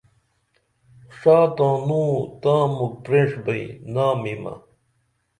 [1.17, 4.53] ݜا تانوں تاں مُکھ پریݜبئیں نامِمہ